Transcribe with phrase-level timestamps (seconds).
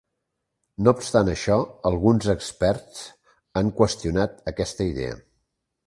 [0.85, 1.57] No obstant això,
[1.91, 3.05] alguns experts
[3.63, 5.21] han qüestionat aquesta idea.